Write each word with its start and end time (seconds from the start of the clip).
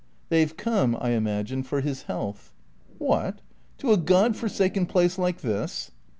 "They've 0.29 0.57
come, 0.57 0.97
I 0.99 1.11
imagine, 1.11 1.61
for 1.61 1.81
his 1.81 2.01
health." 2.09 2.55
"What? 2.97 3.39
To 3.77 3.91
a 3.93 3.97
god 3.97 4.35
forsaken 4.35 4.87
place 4.87 5.19
like 5.19 5.41
this?" 5.41 5.91